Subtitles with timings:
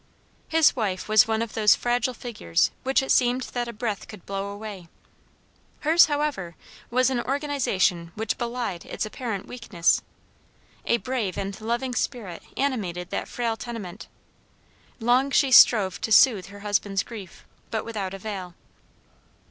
[0.47, 4.25] His wife was one of those fragile figures which it seemed that a breath could
[4.25, 4.87] blow away.
[5.81, 6.55] Hers, however,
[6.89, 10.01] was an organization which belied its apparent weakness.
[10.87, 14.07] A brave and loving spirit animated that frail tenement.
[14.99, 18.55] Long she strove to soothe her husband's grief, but without avail.